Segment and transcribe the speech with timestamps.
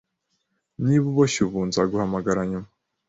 [0.85, 2.69] Niba uboshye ubu, nzaguhamagara nyuma